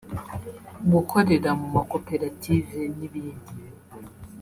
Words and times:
gukorera 0.91 1.49
mu 1.59 1.67
ma 1.73 1.81
koperative 1.91 2.79
n’ibindi 2.97 3.53